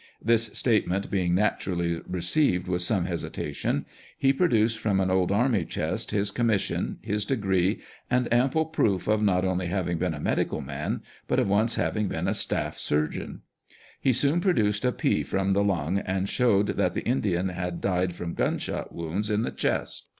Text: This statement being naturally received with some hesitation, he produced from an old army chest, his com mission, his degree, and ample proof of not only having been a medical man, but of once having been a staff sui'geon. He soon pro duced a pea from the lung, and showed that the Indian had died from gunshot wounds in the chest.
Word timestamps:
This 0.19 0.47
statement 0.57 1.11
being 1.11 1.35
naturally 1.35 2.01
received 2.09 2.67
with 2.67 2.81
some 2.81 3.05
hesitation, 3.05 3.85
he 4.17 4.33
produced 4.33 4.79
from 4.79 4.99
an 4.99 5.11
old 5.11 5.31
army 5.31 5.63
chest, 5.63 6.09
his 6.09 6.31
com 6.31 6.47
mission, 6.47 6.97
his 7.03 7.23
degree, 7.23 7.81
and 8.09 8.27
ample 8.33 8.65
proof 8.65 9.07
of 9.07 9.21
not 9.21 9.45
only 9.45 9.67
having 9.67 9.99
been 9.99 10.15
a 10.15 10.19
medical 10.19 10.59
man, 10.59 11.03
but 11.27 11.37
of 11.37 11.47
once 11.47 11.75
having 11.75 12.07
been 12.07 12.27
a 12.27 12.33
staff 12.33 12.79
sui'geon. 12.79 13.41
He 13.99 14.11
soon 14.11 14.41
pro 14.41 14.53
duced 14.53 14.85
a 14.85 14.91
pea 14.91 15.21
from 15.21 15.51
the 15.51 15.63
lung, 15.63 15.99
and 15.99 16.27
showed 16.27 16.69
that 16.77 16.95
the 16.95 17.05
Indian 17.05 17.49
had 17.49 17.79
died 17.79 18.15
from 18.15 18.33
gunshot 18.33 18.95
wounds 18.95 19.29
in 19.29 19.43
the 19.43 19.51
chest. 19.51 20.07